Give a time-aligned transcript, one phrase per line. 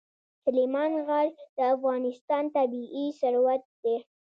[0.43, 3.97] سلیمان غر د افغانستان طبعي ثروت دی.